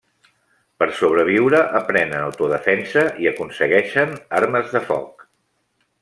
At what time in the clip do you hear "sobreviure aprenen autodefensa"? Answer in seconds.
0.99-3.03